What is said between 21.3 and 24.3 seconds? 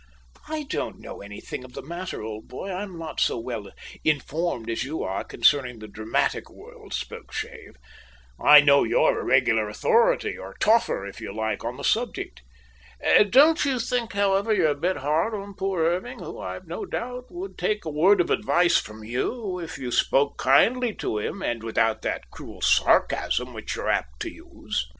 and without that cruel sarcasm which you're apt